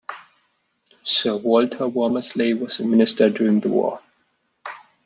[1.03, 3.99] Sir Walter Womersley was the Minister during the war.